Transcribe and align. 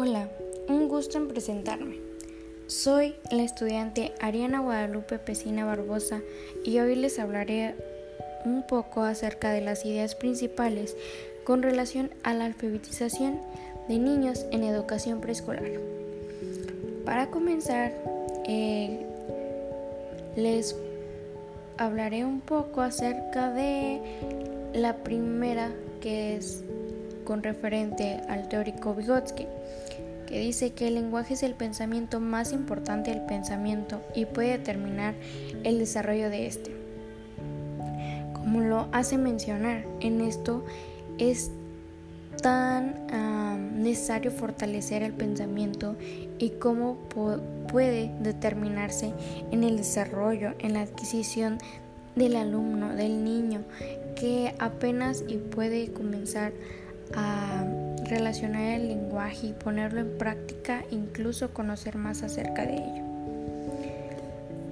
Hola, 0.00 0.28
un 0.68 0.86
gusto 0.86 1.18
en 1.18 1.26
presentarme. 1.26 1.96
Soy 2.68 3.16
la 3.32 3.42
estudiante 3.42 4.12
Ariana 4.20 4.60
Guadalupe 4.60 5.18
Pesina 5.18 5.64
Barbosa 5.64 6.20
y 6.64 6.78
hoy 6.78 6.94
les 6.94 7.18
hablaré 7.18 7.74
un 8.44 8.64
poco 8.64 9.02
acerca 9.02 9.50
de 9.50 9.60
las 9.60 9.84
ideas 9.84 10.14
principales 10.14 10.96
con 11.42 11.64
relación 11.64 12.10
a 12.22 12.32
la 12.32 12.44
alfabetización 12.44 13.40
de 13.88 13.98
niños 13.98 14.46
en 14.52 14.62
educación 14.62 15.20
preescolar. 15.20 15.68
Para 17.04 17.32
comenzar, 17.32 17.92
eh, 18.46 19.04
les 20.36 20.76
hablaré 21.76 22.24
un 22.24 22.40
poco 22.40 22.82
acerca 22.82 23.50
de 23.52 24.00
la 24.74 24.98
primera 24.98 25.72
que 26.00 26.36
es 26.36 26.62
con 27.28 27.42
referente 27.42 28.22
al 28.30 28.48
teórico 28.48 28.94
Vygotsky, 28.94 29.46
que 30.26 30.40
dice 30.40 30.70
que 30.70 30.88
el 30.88 30.94
lenguaje 30.94 31.34
es 31.34 31.42
el 31.42 31.52
pensamiento 31.52 32.20
más 32.20 32.54
importante 32.54 33.10
del 33.10 33.20
pensamiento 33.20 34.00
y 34.14 34.24
puede 34.24 34.52
determinar 34.52 35.14
el 35.62 35.78
desarrollo 35.78 36.30
de 36.30 36.46
este. 36.46 36.70
Como 38.32 38.60
lo 38.60 38.88
hace 38.92 39.18
mencionar, 39.18 39.84
en 40.00 40.22
esto 40.22 40.64
es 41.18 41.50
tan 42.40 42.94
necesario 43.82 44.30
fortalecer 44.30 45.02
el 45.02 45.12
pensamiento 45.12 45.96
y 46.38 46.50
cómo 46.50 46.96
puede 47.70 48.10
determinarse 48.20 49.12
en 49.50 49.64
el 49.64 49.76
desarrollo, 49.76 50.54
en 50.60 50.72
la 50.72 50.80
adquisición 50.80 51.58
del 52.16 52.36
alumno, 52.36 52.94
del 52.94 53.22
niño, 53.22 53.64
que 54.16 54.54
apenas 54.58 55.22
y 55.28 55.36
puede 55.36 55.92
comenzar 55.92 56.52
a 56.52 56.87
relacionar 58.08 58.62
el 58.62 58.88
lenguaje 58.88 59.48
y 59.48 59.52
ponerlo 59.52 60.00
en 60.00 60.18
práctica, 60.18 60.82
incluso 60.90 61.52
conocer 61.52 61.96
más 61.96 62.22
acerca 62.22 62.64
de 62.64 62.74
ello. 62.74 63.02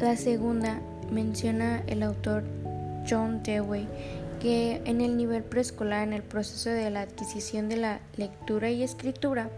La 0.01 0.17
segunda 0.17 0.81
menciona 1.11 1.83
el 1.87 2.03
autor 2.03 2.45
John 3.09 3.43
Dewey 3.43 3.87
que 4.41 4.83
en 4.85 5.01
el 5.01 5.17
nivel 5.17 5.43
preescolar, 5.43 6.07
en 6.07 6.13
el 6.13 6.23
proceso 6.23 6.71
de 6.71 6.91
la 6.91 7.03
adquisición 7.03 7.69
de 7.69 7.77
la 7.77 8.01
lectura 8.17 8.71
y 8.71 8.83
escritura, 8.83 9.49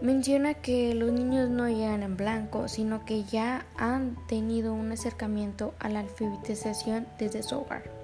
menciona 0.00 0.54
que 0.54 0.94
los 0.94 1.12
niños 1.12 1.48
no 1.50 1.68
llegan 1.68 2.02
en 2.02 2.16
blanco, 2.16 2.68
sino 2.68 3.04
que 3.04 3.24
ya 3.24 3.64
han 3.76 4.16
tenido 4.26 4.74
un 4.74 4.92
acercamiento 4.92 5.74
a 5.78 5.88
la 5.88 6.00
alfabetización 6.00 7.06
desde 7.18 7.42
su 7.42 7.56
hogar. 7.56 8.03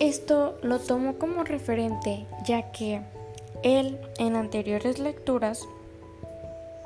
Esto 0.00 0.56
lo 0.62 0.78
tomo 0.78 1.18
como 1.18 1.44
referente 1.44 2.24
ya 2.46 2.72
que 2.72 3.02
él 3.62 3.98
en 4.18 4.34
anteriores 4.34 4.98
lecturas 4.98 5.68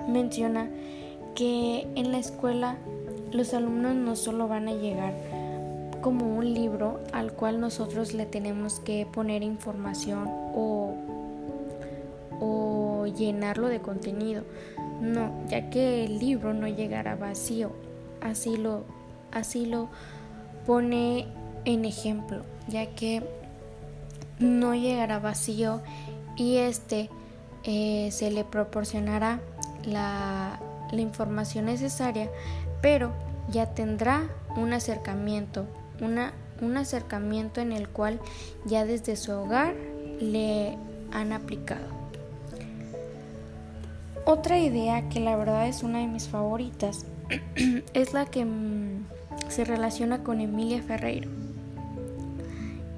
menciona 0.09 0.69
que 1.37 1.87
en 1.95 2.11
la 2.11 2.19
escuela 2.19 2.77
los 3.31 3.55
alumnos 3.55 3.95
no 3.95 4.17
solo 4.17 4.49
van 4.49 4.67
a 4.67 4.73
llegar 4.73 5.15
como 6.01 6.37
un 6.37 6.55
libro 6.55 7.01
al 7.13 7.33
cual 7.33 7.61
nosotros 7.61 8.15
le 8.15 8.27
tenemos 8.27 8.81
que 8.81 9.07
poner 9.07 9.45
información 9.45 10.27
o, 10.53 10.95
o 12.41 13.07
llenarlo 13.07 13.69
de 13.69 13.79
contenido. 13.79 14.43
No, 15.01 15.31
ya 15.49 15.71
que 15.71 16.05
el 16.05 16.19
libro 16.19 16.53
no 16.53 16.67
llegará 16.67 17.15
vacío. 17.15 17.71
Así 18.21 18.57
lo, 18.57 18.83
así 19.31 19.67
lo 19.67 19.89
pone 20.67 21.27
en 21.65 21.85
ejemplo, 21.85 22.43
ya 22.69 22.87
que 22.87 23.23
no 24.39 24.75
llegará 24.75 25.19
vacío 25.19 25.81
y 26.37 26.57
este 26.57 27.11
eh, 27.65 28.11
se 28.13 28.31
le 28.31 28.45
proporcionará 28.45 29.41
la, 29.85 30.61
información 30.93 31.65
necesaria, 31.65 32.31
pero 32.81 33.11
ya 33.49 33.75
tendrá 33.75 34.29
un 34.57 34.73
acercamiento, 34.73 35.67
una, 36.01 36.33
un 36.63 36.77
acercamiento 36.77 37.61
en 37.61 37.73
el 37.73 37.89
cual 37.89 38.21
ya 38.65 38.85
desde 38.85 39.17
su 39.17 39.33
hogar 39.33 39.75
le 40.21 40.79
han 41.11 41.33
aplicado. 41.33 41.89
Otra 44.25 44.61
idea 44.61 45.09
que 45.09 45.19
la 45.19 45.35
verdad 45.35 45.67
es 45.67 45.83
una 45.83 45.99
de 45.99 46.07
mis 46.07 46.29
favoritas 46.29 47.07
es 47.93 48.13
la 48.13 48.27
que 48.27 48.45
mm, 48.45 49.07
se 49.49 49.65
relaciona 49.65 50.23
con 50.23 50.41
Emilia 50.41 50.81
Ferreiro 50.81 51.44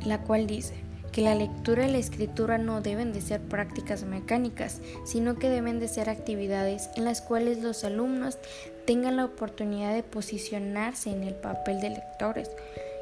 la 0.08 0.22
cual 0.22 0.46
dice 0.46 0.74
que 1.12 1.22
la 1.22 1.34
lectura 1.34 1.86
y 1.88 1.90
la 1.90 1.98
escritura 1.98 2.58
no 2.58 2.82
deben 2.82 3.12
de 3.14 3.22
ser 3.22 3.40
prácticas 3.40 4.04
mecánicas, 4.04 4.82
sino 5.06 5.36
que 5.36 5.48
deben 5.48 5.80
de 5.80 5.88
ser 5.88 6.10
actividades 6.10 6.90
en 6.94 7.04
las 7.04 7.22
cuales 7.22 7.62
los 7.62 7.84
alumnos 7.84 8.36
tengan 8.84 9.16
la 9.16 9.24
oportunidad 9.24 9.94
de 9.94 10.02
posicionarse 10.02 11.10
en 11.10 11.22
el 11.22 11.34
papel 11.34 11.80
de 11.80 11.90
lectores 11.90 12.50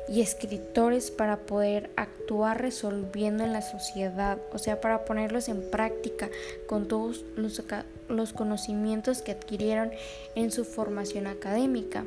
y 0.09 0.21
escritores 0.21 1.11
para 1.11 1.39
poder 1.39 1.91
actuar 1.97 2.61
resolviendo 2.61 3.43
en 3.43 3.53
la 3.53 3.63
sociedad, 3.63 4.39
o 4.53 4.59
sea, 4.59 4.81
para 4.81 5.05
ponerlos 5.05 5.49
en 5.49 5.69
práctica 5.71 6.29
con 6.67 6.87
todos 6.87 7.25
los, 7.37 7.63
los 8.09 8.33
conocimientos 8.33 9.23
que 9.23 9.33
adquirieron 9.33 9.91
en 10.35 10.53
su 10.53 10.65
formación 10.65 11.27
académica. 11.27 12.05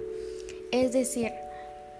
Es 0.71 0.93
decir, 0.93 1.31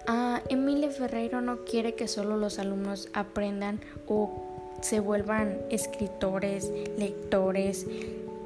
Ah, 0.09 0.41
Emile 0.47 0.89
Ferreiro 0.89 1.41
no 1.41 1.65
quiere 1.65 1.93
que 1.95 2.07
solo 2.07 2.37
los 2.37 2.59
alumnos 2.59 3.09
aprendan 3.11 3.81
o 4.07 4.41
se 4.79 5.01
vuelvan 5.01 5.57
escritores, 5.69 6.71
lectores 6.97 7.85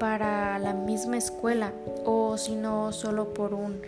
para 0.00 0.58
la 0.58 0.72
misma 0.72 1.18
escuela 1.18 1.72
o 2.04 2.36
sino 2.36 2.90
solo 2.90 3.32
por 3.32 3.54
un, 3.54 3.80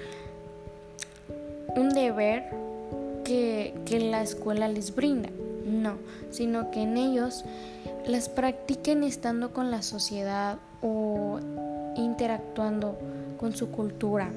un 1.75 1.89
deber 1.89 2.45
que, 3.25 3.75
que 3.85 3.99
la 3.99 4.23
escuela 4.23 4.69
les 4.69 4.95
brinda. 4.95 5.31
No, 5.67 5.95
sino 6.31 6.71
que 6.71 6.83
en 6.83 6.97
ellos 6.97 7.45
las 8.07 8.29
practiquen 8.29 9.03
estando 9.03 9.53
con 9.53 9.73
la 9.73 9.83
sociedad 9.83 10.59
o 10.81 11.41
interactuando 11.97 12.97
con 13.37 13.57
su 13.57 13.73
cultura. 13.73 14.31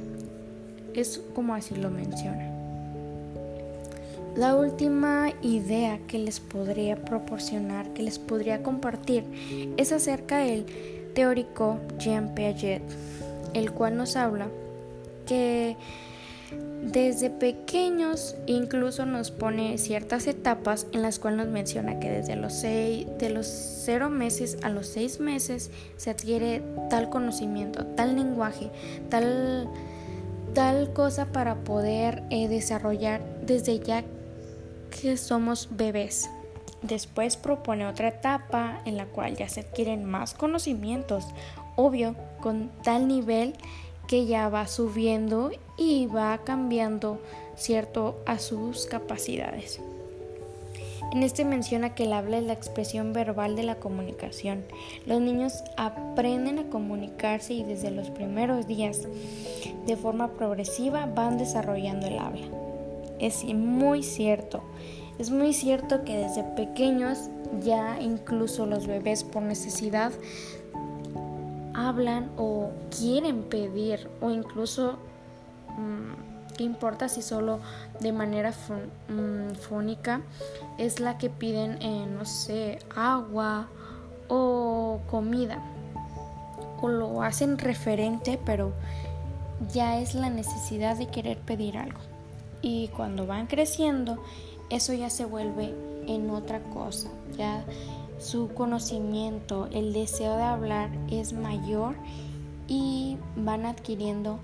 Es 0.96 1.22
como 1.36 1.54
así 1.54 1.76
lo 1.76 1.92
menciona. 1.92 2.57
La 4.38 4.56
última 4.56 5.32
idea 5.42 5.98
que 6.06 6.20
les 6.20 6.40
podría 6.40 6.96
proporcionar, 6.96 7.92
que 7.94 8.04
les 8.04 8.20
podría 8.20 8.62
compartir, 8.62 9.24
es 9.78 9.92
acerca 9.92 10.38
del 10.38 10.68
teórico 11.16 11.80
Jean 11.98 12.36
Piaget, 12.36 12.84
el 13.56 13.72
cual 13.72 13.98
nos 13.98 14.16
habla 14.16 14.48
que 15.26 15.76
desde 16.84 17.32
pequeños 17.32 18.36
incluso 18.46 19.08
nos 19.08 19.32
pone 19.32 19.80
ciertas 19.80 20.28
etapas 20.28 20.86
en 20.92 21.02
las 21.02 21.18
cuales 21.18 21.40
nos 21.40 21.48
menciona 21.48 22.00
que 22.00 22.12
desde 22.12 22.36
los 22.36 22.54
seis, 22.54 23.08
de 23.18 23.32
los 23.32 23.48
cero 23.48 24.12
meses 24.12 24.60
a 24.62 24.70
los 24.70 24.86
seis 24.86 25.20
meses 25.20 25.72
se 25.98 26.12
adquiere 26.12 26.62
tal 26.92 27.10
conocimiento, 27.10 27.88
tal 27.88 28.16
lenguaje, 28.16 28.70
tal, 29.10 29.68
tal 30.54 30.94
cosa 30.94 31.26
para 31.26 31.56
poder 31.56 32.22
eh, 32.30 32.48
desarrollar 32.48 33.22
desde 33.44 33.80
ya 33.80 34.04
somos 35.18 35.70
bebés. 35.72 36.30
Después 36.82 37.38
propone 37.38 37.88
otra 37.88 38.10
etapa 38.10 38.82
en 38.86 38.98
la 38.98 39.06
cual 39.06 39.36
ya 39.36 39.50
se 39.50 39.62
adquieren 39.62 40.06
más 40.06 40.34
conocimientos, 40.34 41.26
obvio, 41.76 42.16
con 42.42 42.70
tal 42.84 43.08
nivel 43.08 43.54
que 44.08 44.26
ya 44.26 44.50
va 44.50 44.68
subiendo 44.68 45.52
y 45.78 46.08
va 46.08 46.40
cambiando 46.44 47.20
cierto 47.56 48.22
a 48.26 48.40
sus 48.40 48.86
capacidades. 48.86 49.80
En 51.14 51.24
este 51.24 51.46
menciona 51.46 51.96
que 51.96 52.04
el 52.04 52.14
habla 52.14 52.38
es 52.38 52.44
la 52.44 52.54
expresión 52.54 53.14
verbal 53.14 53.56
de 53.56 53.64
la 53.64 53.76
comunicación. 53.76 54.66
Los 55.06 55.22
niños 55.22 55.64
aprenden 55.78 56.60
a 56.60 56.70
comunicarse 56.70 57.54
y 57.54 57.64
desde 57.64 57.92
los 57.92 58.10
primeros 58.10 58.68
días, 58.68 59.08
de 59.86 59.96
forma 59.96 60.34
progresiva, 60.34 61.06
van 61.06 61.38
desarrollando 61.38 62.08
el 62.08 62.20
habla. 62.20 62.67
Es 63.20 63.44
muy 63.44 64.04
cierto. 64.04 64.62
Es 65.18 65.32
muy 65.32 65.54
cierto 65.54 66.04
que 66.04 66.16
desde 66.16 66.44
pequeños 66.44 67.30
ya 67.64 68.00
incluso 68.00 68.66
los 68.66 68.86
bebés 68.86 69.24
por 69.24 69.42
necesidad 69.42 70.12
hablan 71.74 72.30
o 72.38 72.70
quieren 72.96 73.44
pedir 73.44 74.10
o 74.22 74.30
incluso 74.30 74.98
mm, 75.78 76.56
qué 76.56 76.64
importa 76.64 77.10
si 77.10 77.22
solo 77.22 77.60
de 78.00 78.12
manera 78.12 78.52
mm, 78.52 79.56
fónica 79.56 80.22
es 80.78 81.00
la 81.00 81.18
que 81.18 81.30
piden 81.30 81.80
no 82.16 82.26
sé 82.26 82.80
agua 82.96 83.68
o 84.28 85.00
comida. 85.10 85.64
O 86.80 86.90
lo 86.90 87.24
hacen 87.24 87.58
referente 87.58 88.40
pero 88.46 88.72
ya 89.74 90.00
es 90.00 90.14
la 90.14 90.30
necesidad 90.30 90.96
de 90.96 91.08
querer 91.08 91.40
pedir 91.40 91.80
algo 91.80 92.00
y 92.62 92.88
cuando 92.90 93.26
van 93.26 93.48
creciendo 93.48 94.22
eso 94.70 94.94
ya 94.94 95.10
se 95.10 95.26
vuelve 95.26 95.74
en 96.08 96.30
otra 96.30 96.62
cosa, 96.62 97.10
ya 97.38 97.64
su 98.20 98.50
conocimiento, 98.54 99.68
el 99.72 99.94
deseo 99.94 100.36
de 100.36 100.44
hablar 100.44 100.90
es 101.10 101.34
mayor 101.34 101.96
y 102.68 103.18
van 103.36 103.66
adquiriendo 103.66 104.40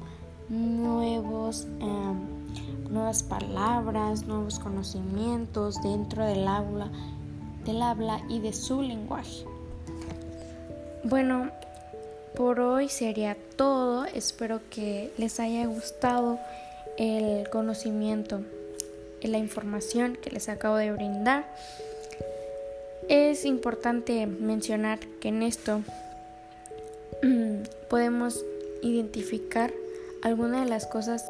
nuevos, 0.50 1.68
em, 1.80 2.92
nuevas 2.92 3.24
palabras, 3.24 4.26
nuevos 4.26 4.60
conocimientos 4.60 5.82
dentro 5.82 6.26
del 6.26 6.48
aula, 6.48 6.92
del 7.66 7.82
habla 7.82 8.22
y 8.30 8.40
de 8.40 8.54
su 8.54 8.82
lenguaje. 8.82 9.46
Bueno, 11.04 11.50
por 12.36 12.60
hoy 12.60 12.90
sería 12.90 13.36
todo. 13.58 14.06
Espero 14.06 14.62
que 14.70 15.14
les 15.18 15.40
haya 15.40 15.66
gustado 15.66 16.40
el 16.98 17.50
conocimiento 17.50 18.42
la 19.28 19.38
información 19.38 20.16
que 20.16 20.30
les 20.32 20.50
acabo 20.50 20.76
de 20.76 20.92
brindar. 20.92 21.46
Es 23.10 23.46
importante 23.46 24.26
mencionar 24.26 25.00
que 25.20 25.30
en 25.30 25.44
esto 25.44 25.82
podemos 27.90 28.44
identificar 28.82 29.74
algunas 30.22 30.64
de 30.64 30.70
las 30.70 30.88
cosas 30.88 31.30